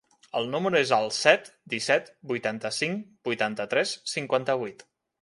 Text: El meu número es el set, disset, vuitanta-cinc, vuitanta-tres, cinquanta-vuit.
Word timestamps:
El 0.39 0.45
meu 0.53 0.53
número 0.53 0.79
es 0.85 0.93
el 0.97 1.05
set, 1.17 1.51
disset, 1.75 2.11
vuitanta-cinc, 2.33 3.07
vuitanta-tres, 3.31 3.97
cinquanta-vuit. 4.19 4.89